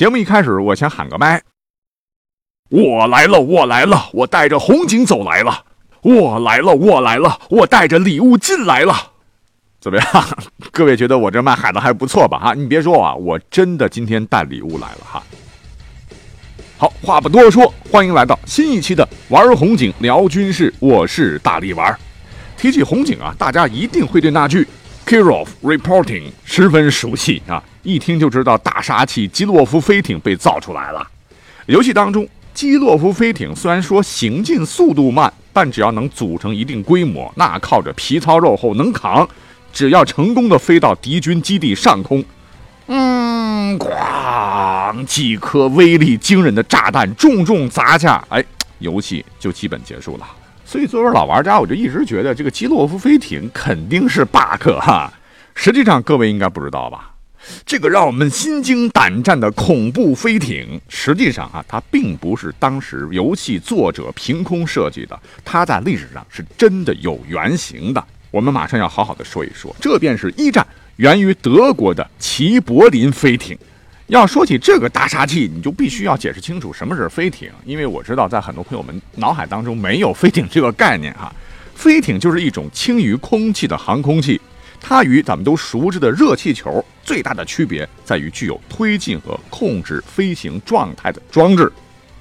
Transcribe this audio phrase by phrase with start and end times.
[0.00, 1.42] 节目一开始，我先喊个麦。
[2.70, 5.62] 我来了，我来了，我带着红警走来了。
[6.00, 8.94] 我来了，我来了，我带着礼物进来了。
[9.78, 10.06] 怎么样？
[10.72, 12.38] 各位觉得我这麦喊的还不错吧？
[12.38, 15.22] 哈，你别说啊，我真的今天带礼物来了哈。
[16.78, 21.94] 好，话不多说，欢迎来到新一期的玩红警聊军事，我是大力丸。
[22.56, 24.66] 提起红警啊，大家一定会对那句
[25.04, 31.06] “Kirov reporting” 十分熟悉啊，一听就知道大杀器基洛夫飞艇被造出来了。
[31.66, 39.28] 游戏当中，基洛夫飞艇虽然说行进速度慢，但只要能组成一定规模，那靠着皮糙肉厚能扛，
[39.72, 42.24] 只要成功的飞到敌军基地上空。
[42.88, 45.04] 嗯，哐！
[45.06, 48.44] 几颗威力惊人的炸弹重重砸下，哎，
[48.80, 50.26] 游戏就基本结束了。
[50.64, 55.12] 所以作为老玩家，我就一直觉得这个基洛夫飞艇肯定是 bug 哈。
[55.54, 57.09] 实际上，各位应该不知道吧？
[57.64, 68.04] 这个让我们心惊胆战的恐怖飞艇，实际上啊，它并不是当时游戏作者凭空设计的，它在历史上是真的有原型的。
[68.30, 70.66] 我们马上要好好的说一说，这便是一战。
[70.96, 73.56] 源于德国的齐柏林飞艇。
[74.08, 81.32] 要说起这个大杀器，你就必须要解释清楚什么是飞艇，因为我知道在很多朋友们脑海当中没有飞艇这个概念哈。
[81.74, 84.38] 飞艇就是一种轻于空气的航空器，
[84.80, 91.70] 它与咱们都熟知的热气球最大的区别在于具有推进和控制飞行状态的装置。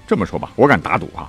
[0.05, 1.27] 这么说吧，我敢打赌啊，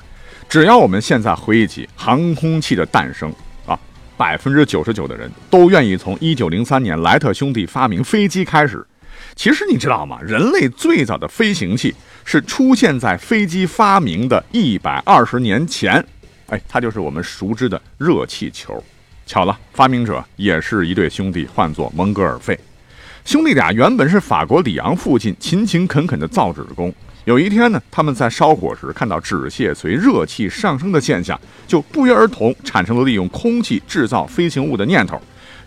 [0.48, 3.33] 只要我们现在回忆起航空器的诞生
[3.64, 3.78] 啊。
[4.17, 8.84] 百分之九十九的人都愿意从一九零三年莱特兄弟发明飞机开始。
[9.34, 10.19] 其实你知道吗？
[10.22, 11.94] 人类最早的飞行器
[12.25, 16.05] 是出现在飞机发明的一百二十年前。
[16.48, 18.83] 哎，它就是我们熟知的热气球。
[19.31, 22.59] 巧了，发明者也是一对兄弟，唤作蒙格尔费。
[23.25, 26.92] 兄弟俩原本是法国里昂附近勤勤恳恳的造纸工。
[27.27, 35.16] 有一天呢，他们在烧火时看到纸屑随热气上升的现象，就不约而同产生了利用空气制造飞行物的念头。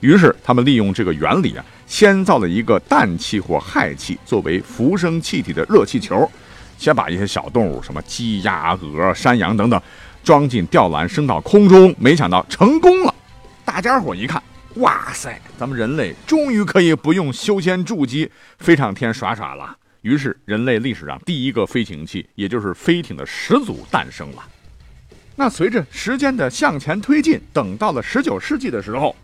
[0.01, 6.29] 于是，他们利用这个原理啊，先造了一个氮气或氦气作为浮升气体的热气球，
[6.77, 9.81] 先把一些小动物，什么鸡、鸭、鹅、山羊等等，
[10.21, 11.95] 装进吊篮升到空中。
[11.97, 13.15] 没想到成功了，
[13.65, 14.41] 大家伙一看，
[14.75, 18.29] 哇塞，咱们人类终于可以不用修仙筑基
[18.59, 19.75] 飞上天耍耍了。
[20.01, 24.43] 于是，人类历史上第一个飞行器，也就是飞艇的始祖诞生了。
[25.35, 29.15] 那随着时间的向前推进，等到了十九世纪的时候，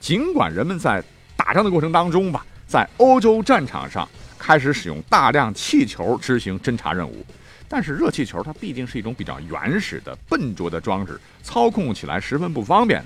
[0.00, 1.04] 尽管人们在
[1.36, 7.24] 打仗的过程当中吧，在欧洲战场上开始使用大量气球执行侦察任务，
[7.68, 13.04] 但是热气球它毕竟是一种比较原始的、笨拙的装置，操控起来十分不方便。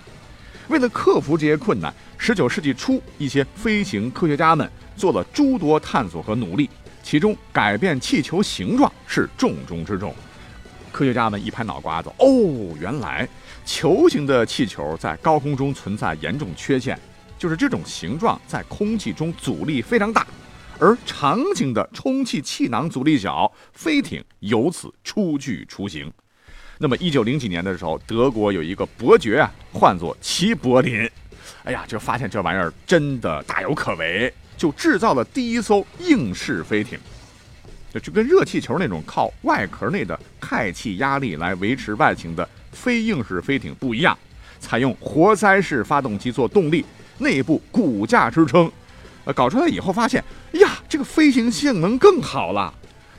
[0.69, 6.69] 为了克服这些困难，十九世纪初，一些飞行科学家们做了诸多探索和努力。
[7.03, 10.13] 其中改变气球形状是重中之重。
[10.91, 13.29] 科学家们一拍脑瓜子，哦，原来
[13.65, 16.99] 球形的气球在高空中存在严重缺陷，
[17.39, 20.27] 就是这种形状在空气中阻力非常大，
[20.81, 26.13] 而长形的充气气囊阻力小，飞艇由此初具雏形。
[26.79, 31.09] 那么，一九零几年的时候，德国有一个伯爵啊，唤作齐柏林，
[31.65, 34.33] 哎呀，就发现这玩意儿真的大有可为。
[34.59, 36.99] 就制造了第一艘硬式飞艇，
[37.93, 44.17] 就就跟热气球那种靠外壳内的氦气压力来维持外形的非硬式飞艇不一样，
[44.59, 46.85] 采用活塞式发动机做动力，
[47.19, 48.71] 内部骨架支撑。
[49.25, 50.23] 呃，搞出来以后发现，
[50.53, 52.73] 呀，这个飞行性能更好了。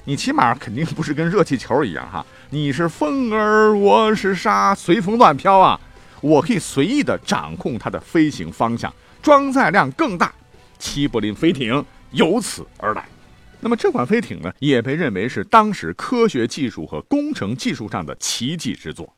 [0.07, 5.78] 你起码肯定不是跟热气球一样哈，你是风儿，我是沙，随风乱飘啊。
[6.22, 8.91] 我可以随意的掌控它的飞行方向，
[9.22, 10.34] 装载量更大。
[10.79, 13.06] 齐柏林飞艇由此而来，
[13.59, 19.13] 那么这款飞艇呢，也被认为是当时科学技术和工程技术上的奇迹之作。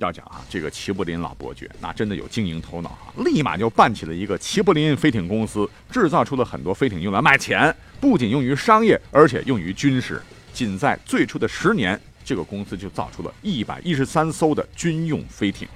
[0.00, 10.20] 要讲啊，这个齐柏林老伯爵那真的有经营头脑啊，立马就办起了一个齐柏林飞艇公司，制造出了很多飞艇用来卖钱，不仅用于商业，而且用于军事。
[10.52, 15.68] 仅在最初的十年，这个公司就造出了一百一十三艘的军用飞艇。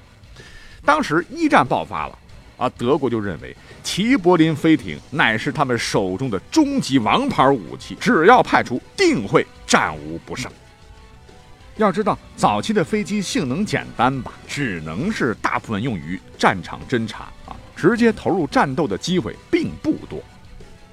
[0.84, 2.18] 当时一战爆发了。
[2.56, 10.50] 啊德国就认为齐柏林飞艇乃是他们手中的终极王牌武器，只要派出，定会战无不胜。
[11.76, 20.20] 要知道，早期的飞机性能简单吧，只能是大部分用于战场侦察啊，直接投入战斗的机会并不多。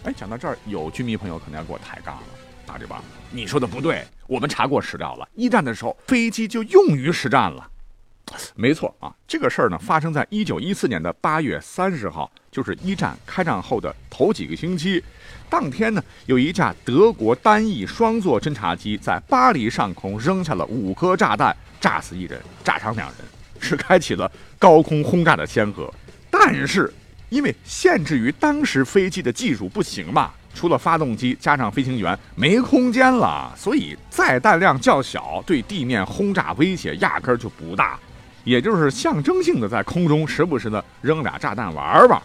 [0.04, 2.24] 哎，讲到这儿，有军迷朋友可能要给我抬杠了，
[2.66, 3.02] 大嘴巴，
[3.32, 7.70] 你说的不对，我们查过史料了，一战的时候飞机就用于实战了。
[8.56, 15.02] 没错啊，这个事儿呢发生在一九一四年的八月三十号，就是一战开战后的头几个星期。
[15.50, 23.18] 当天呢，有一架德国单翼双座侦察机在巴黎上空扔下了五颗炸弹，炸死一人，炸伤两人，
[23.60, 24.30] 是开启了
[24.60, 25.94] 高空轰炸的先河。
[26.32, 26.92] 但是
[27.34, 38.00] 因为限制于当时飞机的技术不行嘛，除了发动机加上飞行员没空间了，所以载弹量较小，对地面轰炸威胁压根儿就不大。
[38.44, 42.22] 也就是象征性的在空中时不时的扔俩炸弹玩玩。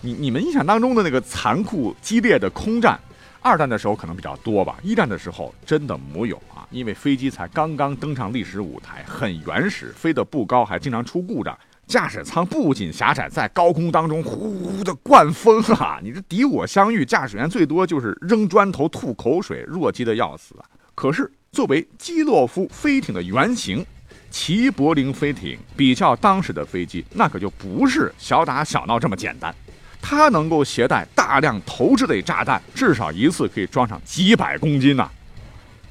[0.00, 2.96] 你你们印象当中的那个残酷激烈的空战，
[3.42, 11.58] 二战的时候可能比较多吧，一战的时候真的没有啊，因为飞机才刚刚登上历史舞台，很原始，飞得不高，还经常出故障。
[11.86, 20.64] 驾驶舱不仅狭窄，在高空当中呼呼的灌风啊，你这敌我相遇，驾驶员最多就是扔砖头、吐口水，弱鸡的要死啊。
[20.94, 23.84] 可是作为基洛夫飞艇的原型。
[24.30, 29.54] 齐柏林飞艇比较当时的飞机，那可就不是小打小闹这么简单。
[30.02, 35.08] 它能够携带大量投掷类炸弹，至少一次可以装上几百公斤呐。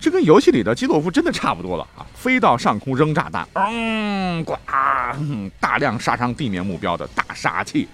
[0.03, 2.05] 这跟游戏里的基洛夫真的差不多了啊！
[2.13, 4.53] 飞到上空扔炸弹，嗯，呱，
[5.61, 7.87] 大量杀伤地面目标的大杀器。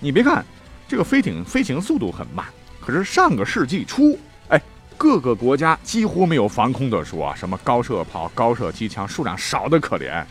[0.00, 0.42] 你别看
[0.88, 2.46] 这个飞艇飞行速度很慢，
[2.80, 4.18] 可是上个世纪初。
[4.48, 4.58] 哎
[4.96, 10.24] 各个国家几乎没有防空的说，什么高射炮、高射机枪数量少的可怜。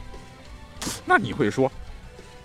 [1.05, 1.71] 那你会说，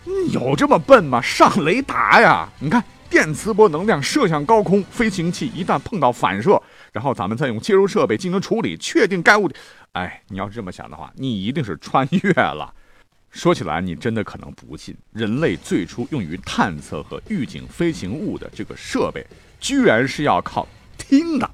[0.05, 1.23] 你有这么笨吗？
[1.23, 2.47] 上雷达呀！
[2.59, 6.63] 你看电磁波能量射向高空，飞行器一旦碰到反射，
[6.93, 9.55] 然后咱们再用接收设备进行处理，确定该物体。
[9.93, 12.73] 哎，你要是这么想的话，你一定是穿越了。
[13.31, 19.27] 说起来，你真的可能不信，人类最初用于探测和预警飞行物的这个设备，
[19.59, 20.67] 居然是要靠
[20.97, 21.51] 听的。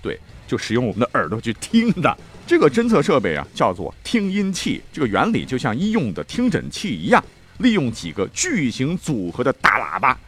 [0.00, 4.82] 对，就使用我们的耳朵去听的这个侦测设备啊，叫做听音器。
[4.92, 7.22] 这个原理就像医用的听诊器一样，
[7.58, 10.18] 利用几个巨型组合的大喇叭，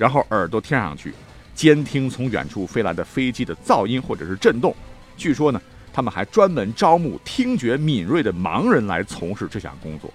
[0.00, 1.12] 然后耳朵贴上去，
[1.54, 4.74] 监听从远处飞来的飞机的噪音或者是震动。
[5.14, 5.60] 据说呢，
[5.92, 10.10] 他们还专门招募听觉敏锐的盲人来从事这项工作。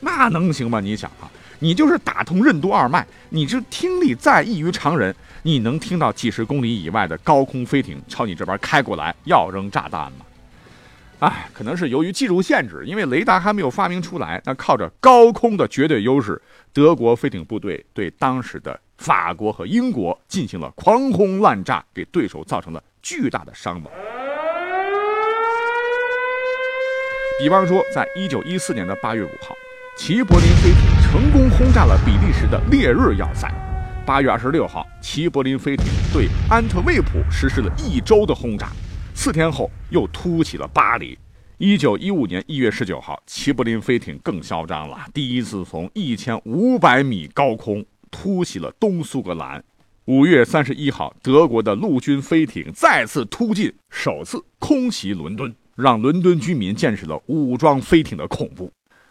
[0.00, 0.80] 那能行吗？
[0.80, 10.26] 你想啊，你就是打通任督二脉，你这听力再异于常人，你能听到几十公里以外的高空飞艇朝你这边开过来要扔炸弹吗？
[11.20, 16.38] 哎，可能是由于技术限制，因为雷达还没有发明出来，那靠着高空的绝对优势，
[16.70, 23.92] 德国飞艇部队对当时的法国和英国进行了狂轰滥炸，给对手造成了巨大的伤亡。
[27.40, 29.54] 比方说，在一九一四年的八月五号。
[29.98, 33.52] 齐柏林飞艇成功轰炸了比利时的烈日要塞。
[34.06, 35.84] 八月二十六号，齐柏林飞艇
[36.14, 38.68] 对安特卫普实施了一周的轰炸。
[39.14, 41.18] 四天后，又突袭了巴黎。
[41.58, 49.64] 一九一五年一月十九号，齐柏林飞艇更嚣张了，第一次从一千五百米高空突袭了东苏格兰。
[50.04, 58.70] 五月三十一号，德国的陆军飞艇再次突进，首次空袭伦敦，让伦敦居民见识了武装飞艇的恐怖。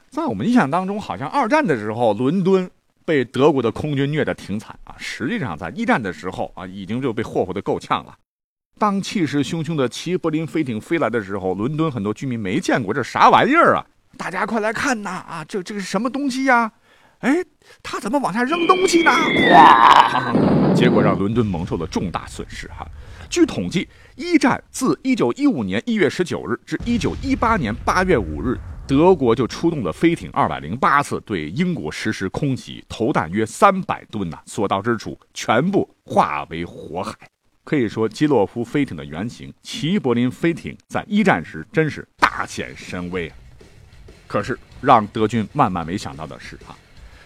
[0.10, 2.70] 在我们印象当中，好像二战的时候，伦敦
[3.06, 4.94] 被德国的空军虐得挺惨啊。
[4.98, 8.14] 实际上，在一战的时候啊，已经就被霍霍得够呛了。
[8.78, 13.86] 当气势汹汹的齐柏林飞艇飞来的时候，伦敦很多居民没见过这啥玩意儿啊！
[14.18, 15.10] 大家快来看呐！
[15.10, 16.70] 啊，这这个是什么东西呀？
[17.22, 17.44] 哎，
[17.82, 19.12] 他怎么往下扔东西呢？
[19.52, 20.34] 哇！
[20.76, 22.86] 结果让伦敦蒙受了重大损失哈。
[23.30, 28.60] 据统计，一战自1915年1月19日至1918年8月5日。
[28.88, 37.14] 德国就出动了飞艇二百零八次，对英国实施空袭，投弹约三百吨呐，所到之处全部化为火海。
[37.64, 43.36] 可以说，基洛夫飞艇的原型齐柏林飞艇在一战时真是大显神威啊！
[44.28, 46.76] 可是让德军万万没想到的是啊，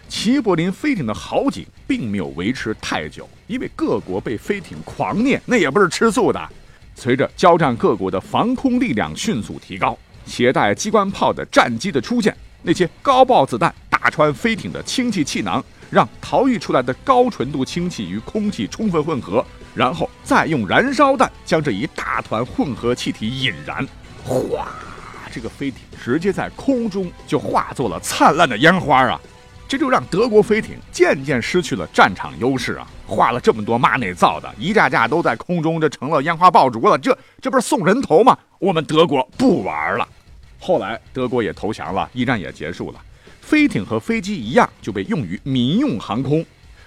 [0.08, 6.48] 齐柏林飞艇的好景并没有维持太久，因为各国被飞艇狂虐，那也不是吃素的。
[6.94, 9.96] 随着交战各国的防空力量迅速提高。
[10.24, 23.86] 携带机关炮的战机的出现，那些高爆子弹打穿飞艇的氢气气囊，让逃逸出来的高纯度氢气与空气充分混合，然后再用燃烧弹将这一大团混合气体引燃，
[24.24, 24.68] 哗，
[25.30, 29.20] 这个飞艇直接在空中就化作了灿烂的烟花啊！
[29.68, 32.86] 这就让德国飞艇渐渐失去了战场优势啊！
[33.06, 38.38] 花了这么多马内造的，一架架都在空中，这成了烟花爆竹了，这这不是送人头吗？
[38.58, 40.06] 我们德国不玩了。
[40.60, 43.00] 后来德国也投降了，一战也结束了，
[43.40, 46.44] 飞艇和飞机一样就被用于民用航空。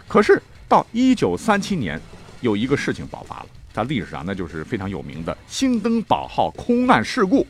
[0.08, 2.00] 可是到一九三七年，
[2.40, 7.46] 有一个事情爆发了，在历史上那就是非常有名的“兴登堡号”空难事故。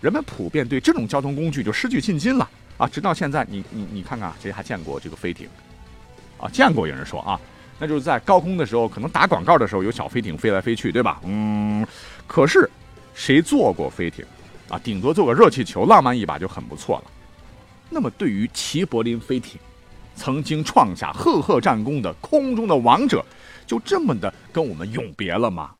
[0.00, 2.88] 人们普遍对这种交通工具就失去信心了啊！
[2.88, 5.48] 直到现在，你你你看看，谁还见过这个飞艇？
[6.38, 7.40] 啊，见过有人说啊，
[7.78, 11.20] 那就是在高空的时候，可能打广告的时候有小飞艇飞来飞去，对吧？
[11.24, 11.86] 嗯，
[12.26, 12.68] 可是
[13.14, 14.24] 谁坐过飞艇
[14.68, 14.78] 啊？
[14.78, 17.04] 顶多坐个热气球，浪漫一把就很不错了。
[17.88, 19.60] 那么，对于齐柏林飞艇，
[20.16, 23.24] 曾经创下赫赫战功的空中的王者，
[23.66, 25.70] 就这么的跟我们永别了吗？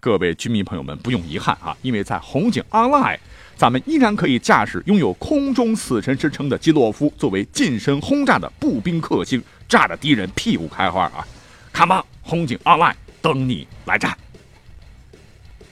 [0.00, 3.18] 各位军迷朋友们，不用遗憾啊，因为在红警 Online，
[3.56, 11.26] 咱们依然可以驾驶拥有“空中死神”之称的基洛夫作为近身轰炸的步兵克星，炸得敌人屁股开花啊！
[11.72, 14.16] 看吧，红警 Online 等你来战。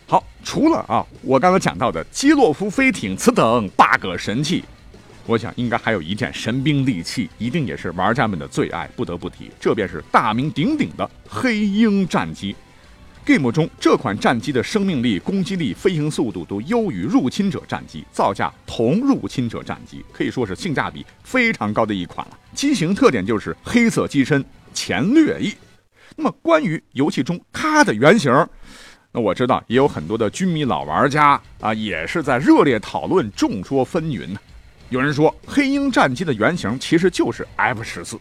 [0.06, 4.64] 好，除了啊，我刚才讲到的基洛夫飞艇此等 bug 神器。
[5.26, 12.54] 我想应该还有一件神兵利器，一定也是玩家们的最爱，不得不提，这便是大名鼎鼎的黑鹰战机。
[13.26, 22.38] Game 中这款战机的生命力、攻击力、飞行速度都优于入侵者战机，造价同入侵者战机，可以说是性价比非常高的一款了。
[22.54, 25.52] 机型特点就是黑色机身、前掠翼。
[26.14, 28.32] 那么关于游戏中它的原型，
[29.10, 34.38] 那我知道也有很多的军迷老玩家啊，也是在热烈讨论，众说纷纭呢。
[34.88, 38.16] 有人说，黑鹰战机的原型其实就是 F 十四。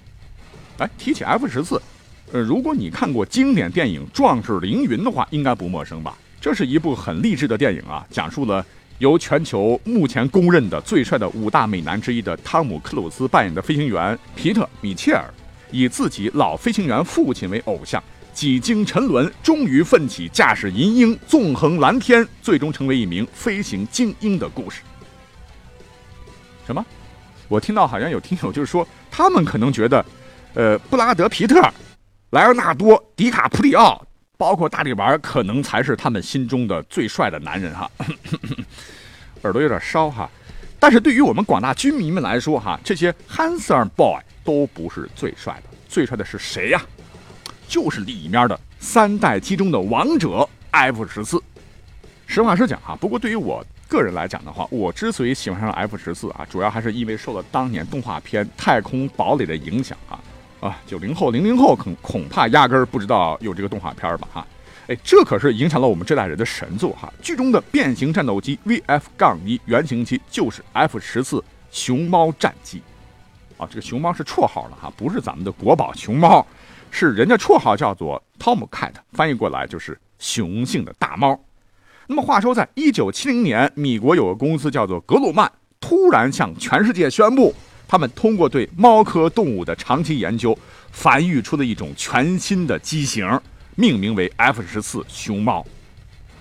[0.80, 1.80] 哎，提起 F 十四，
[2.32, 6.18] 呃，如果你看过经典电影《壮志凌云》的话，应该不陌生吧？
[6.42, 8.66] 这是一部很励志的电影啊，讲述了
[8.98, 15.26] 由全球目前公认的最帅的五大美男之一的汤姆·克鲁斯扮演的飞行员皮特·米切尔，
[15.72, 18.04] 以自己老飞行员父亲为偶像，
[18.34, 24.82] 几经沉沦，终于奋起驾驶银鹰纵横蓝天，最终成为一名飞行精英的故事。
[26.66, 26.84] 什么？
[27.48, 30.04] 我听到好像有听友就是说，他们可能觉得，
[30.56, 31.62] 呃，布拉德·皮特、
[32.36, 34.06] 莱昂纳多·迪卡普里奥，
[34.38, 37.90] 包括大力丸，可能才是他们心中的最帅的男人哈。
[39.44, 40.30] 耳朵有点烧哈。
[40.78, 46.82] 但是对于我们广大军迷们来说哈，这些 handsome boy 都不是最帅的，最帅的是谁呀？
[47.70, 51.42] 就是里面的三代机中的王者 F 十四。
[52.28, 53.66] 实话实讲哈，不过对于我。
[53.88, 60.20] 个人来讲的话，我之所以喜欢上 F 十四啊，主要还是因为受了当年动画片《太空堡垒》的影响啊
[60.60, 60.82] 啊！
[60.88, 64.48] 九零后、零零后恐恐怕压根儿不知道有这个动画片吧哈？
[64.88, 67.12] 哎，这可是影响了我们这代人的神作哈！
[67.22, 72.82] 剧中的变形战斗机 VF 杠一原型机就是 F 十四熊猫战机
[73.58, 76.46] 啊，这个熊猫是绰号了哈，不是咱们的国宝熊猫，
[76.92, 81.40] 是人家绰号叫做 Tomcat，翻译过来就是雄性的大猫。
[82.08, 87.52] 那么话说，在一九七零年，米国有个公司叫做格鲁曼，突然向全世界宣布，
[87.88, 90.58] 他们通过对猫科动物的长期研究，
[90.92, 93.28] 繁育出了一种全新的机型，
[93.76, 95.66] 命名为 F 十四熊猫。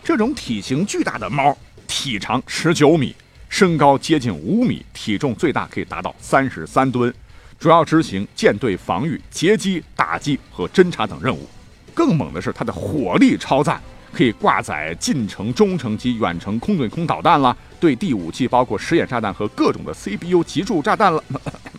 [0.02, 3.14] 这种体型巨大的猫，体长十九米，
[3.48, 7.12] 身高接近五米，体重最大可以达到三十三吨，
[7.58, 11.48] 主要执行舰队防御、截击、打击和侦察等任务。
[11.94, 13.80] 更猛的是，它的火力超赞。
[14.14, 21.22] 可以挂载近程、中程及远程空对空导弹了，对地武器包括实验炸弹和各种的 CPU 集束炸弹了。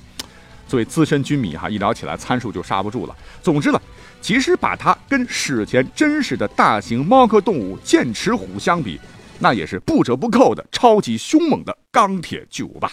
[0.68, 3.16] 作为资深军迷哈，一聊起来参数就刹不住了。
[3.42, 3.82] 总之呢，
[4.20, 9.00] 即使把它跟史前真实的大型猫科动物剑齿虎相比，
[9.40, 12.92] 那也是不折不扣的超级凶猛的钢铁巨无霸。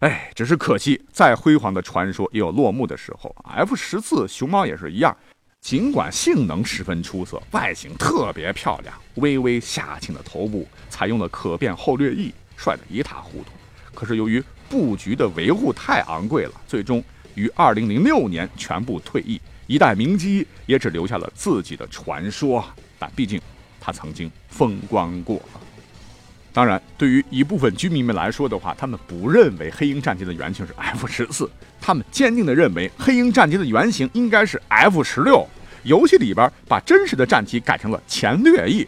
[0.00, 3.36] 哎，只是可惜，再辉煌的传说也有落幕的时候。
[3.44, 5.14] F 十四熊猫也是一样。
[5.60, 13.50] 尽管性能十分出色，外形特别漂亮，微微下倾的头部采用了可变后掠翼，帅得一塌糊涂。
[13.94, 19.40] 可是由于布局的维护太昂贵了，最终于二零零六年全部退役。
[19.66, 22.64] 一代名机也只留下了自己的传说，
[22.98, 23.40] 但毕竟
[23.78, 25.40] 他曾经风光过。
[26.52, 31.48] 当然，对于一部分军迷们来说的话，他们不认为黑鹰战机的原型是 F 十四，
[31.80, 35.46] 他们坚定地认为黑鹰战机的原型应该是 F 十六。
[35.84, 38.86] 游戏里边把真实的战机改成了前掠翼。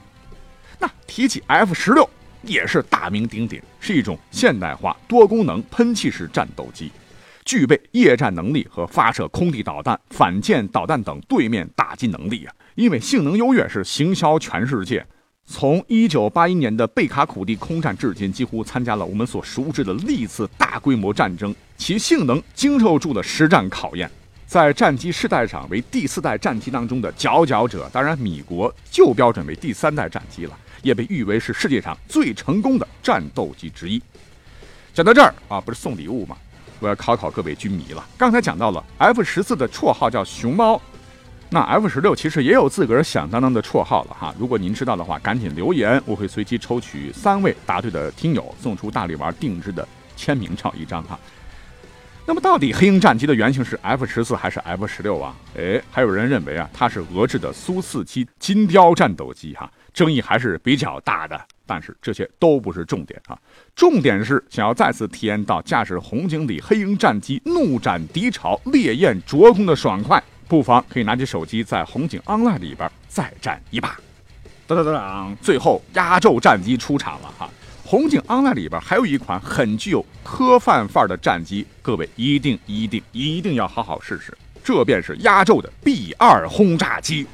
[0.79, 2.09] 那提起 F 十六，
[2.43, 6.91] 也是大名鼎鼎，是一种现代化多功能喷气式战斗机，
[7.45, 12.53] 具备夜战能力和发射空地导弹、反舰导弹等对面打击能力啊。
[12.75, 15.07] 因为性能优越，是行销全世界。
[15.53, 24.11] 从一九八一年的贝卡苦地空战至今，几乎参加了我们所熟知的历次大规模战争，其性能经受住了实战考验。
[24.47, 34.03] 在战机世代上为第四代战机当中的佼佼者，当然米国旧标准为第三代战机了，也被誉为是世界上最成功的战斗机之一。
[34.95, 36.35] 讲到这儿啊，不是送礼物吗？
[36.81, 38.03] 我要考考各位军迷了。
[38.17, 40.81] 刚才讲到了 F 十四的绰号叫熊猫。
[41.55, 44.35] 那 F 十六其实也有自个儿响当当的绰号了哈。
[44.39, 51.21] 如果您知道的话，赶紧留言，我会随机抽取三位答对的听友，送出大力丸定制的签名照一张哈。
[52.25, 55.37] 那么到底黑鹰战机的原型是 F 十四还是 F 十六啊？
[55.55, 61.39] 哎，还有人认为啊，它是俄制的苏四七金雕战斗机哈，争议还是比较大的。
[61.67, 63.39] 但是这些都不是重点啊，
[63.77, 73.99] 重点是想要再次体验到驾驶红警里黑鹰战机怒斩敌巢、烈焰灼空的爽快，不妨可以拿起手机在红警 Online 里边再战一把。
[74.67, 77.49] 当当当，最后压轴战机出场了哈。
[77.83, 84.37] 红警 Online 里边还有一款很具有科幻范儿的战机，各位一定一定一定要好好试试。
[84.63, 87.27] 这便是压轴的 B 二轰炸机。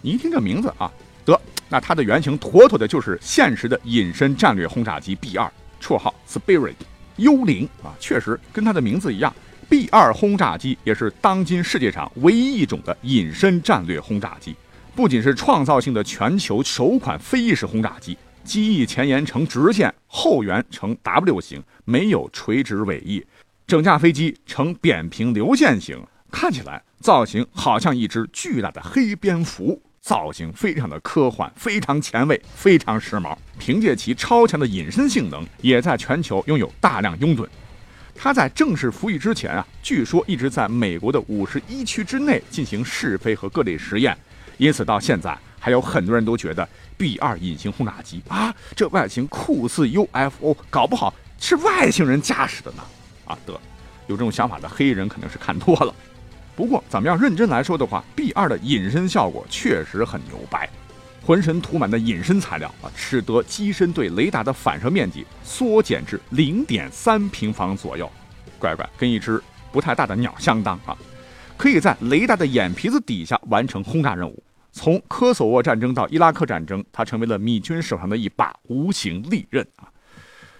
[0.00, 0.88] 你一听这名字啊，
[1.24, 5.52] 得，那它的原型妥妥的就是现实的隐身战略轰炸机 B 二，
[5.82, 6.76] 绰号 Spirit
[7.16, 9.34] 幽灵啊，确实跟它的名字一样
[9.68, 14.54] ，B 二轰炸机也是当今世界上唯一一种的隐身战略轰炸机，
[14.94, 18.16] 不仅是创造性的全球首款飞翼式轰炸机。
[18.44, 23.22] 机翼前沿呈直线，后缘呈 W 型，没有垂直尾翼，
[23.66, 33.36] 整架飞机呈扁平流线型，看起来造型好像一只巨大的黑蝙蝠，造型非常的科幻，非常前卫，非常时髦。
[33.58, 37.46] 凭借其超强的隐身性能，也在全球拥有大量拥趸。
[38.20, 44.16] 他在正式服役之前啊，据说一直在美国的五十一区之内进行试飞和各类实验，
[44.56, 45.38] 因此到现在。
[45.60, 52.82] 还有很多人都觉得 B 二隐形轰炸机啊，这外形酷似 UFO，搞不好是外星人驾驶的呢。
[53.24, 53.52] 啊，得
[54.06, 55.92] 有这种想法的黑人肯定是看多了。
[56.54, 60.70] 不过咱们要认真来说的话，B 二的隐身效果确实很牛掰，
[61.28, 68.10] 浑身涂满的隐身材料啊，使得机身对雷达的反射面积缩减至零点三平方左右，
[68.58, 69.38] 乖乖跟一只
[69.70, 70.96] 不太大的鸟相当啊，
[71.54, 74.42] 可以在雷达的眼皮子底下完成轰炸任务。
[74.72, 79.84] 从科索沃战争到伊拉克战争，它成为了米军手上的一把无形利刃啊！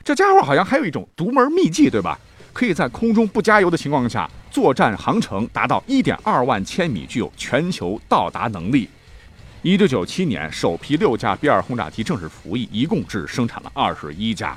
[0.05, 2.21] 这家伙好像还有一种独门秘技，对吧？
[2.53, 8.87] 可以在空中不加油的情况下，作战航程达到一点二万千米，具有全球到达能力。
[9.63, 14.57] 一九九七年，首批六架 B 二轰炸机正式服役，一共只生产了二十一架。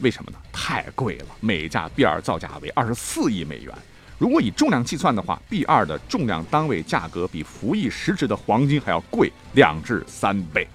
[0.00, 0.38] 为什么呢？
[0.50, 3.74] 太贵了，每架 B 二造价为二十四亿美元。
[4.16, 10.66] 如果以重量计算的话，B 二的重量单位价格比服役时值的黄金还要贵两至三倍。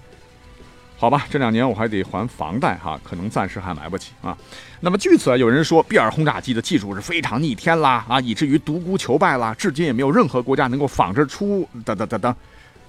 [0.96, 4.38] 好吧，这两年我还得还房贷哈，可能暂时还买不起啊。
[4.78, 12.34] 那么据此啊，有人说 B 二轰炸机的技术是非常逆天啦啊，以至于独孤求败啦，至今也没有任何国家能够仿制出等等等等，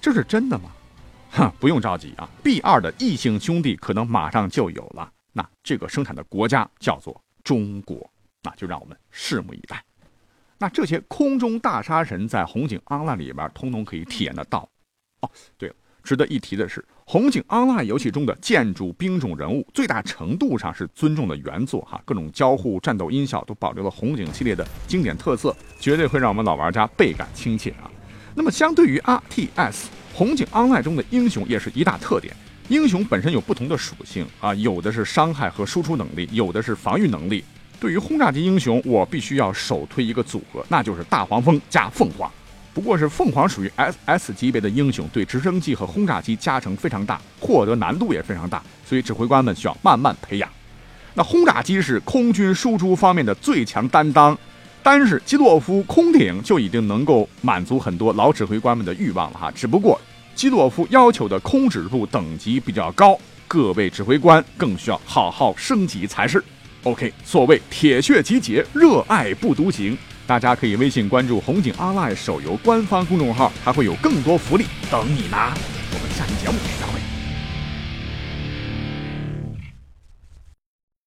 [0.05, 0.69] 这是真的吗？
[1.31, 5.11] 哈，不用着急啊，B 二的异性兄弟可能马上就有了。
[5.33, 8.07] 那这个生产的国家叫做中国，
[8.43, 9.83] 那就让我们拭目以待。
[10.59, 14.69] 那这些空中大杀神在红警 Online 里边通通可以体验得到。
[15.21, 27.89] 哦，对了，值得一提的是，红警 Online 游戏中的建筑、兵种、人物，最大程度上是尊重的原作哈，各种交互、战斗音效都保留了红警系列的经典特色，绝对会让我们老玩家倍感亲切啊。
[28.37, 32.35] 那么，相对于 RTS，红警 Online 中的英雄也是一大特点。
[32.67, 37.45] 英雄本身有不同的属性啊，有的是伤害和输出能力，有的是防御能力。
[37.79, 42.29] 对于轰炸机英雄，我必须要首推一个组合，那就是大黄蜂加凤凰。
[42.73, 50.49] 不过是凤凰属于 SS 级别的英雄，对直升机和轰炸机加成非常大，获得难度也非常大，所以指挥官们需要慢慢培养。
[51.13, 54.37] 那轰炸机是空军输出方面的最强担当，
[54.85, 59.49] 单是基洛夫空艇就已经能够满足很多老指挥官们的欲望了哈。
[59.49, 59.99] 只不过
[60.35, 63.17] 基洛夫要求的空指数等级比较高，
[63.47, 66.43] 各位指挥官更需要好好升级才是。
[66.83, 69.97] OK，所谓铁血集结，热爱不独行。
[70.27, 75.51] 大家可以微信关注红警 Online 手游官方公众号，还会有更多福利等你拿。
[75.93, 76.94] 我们下期节目再会。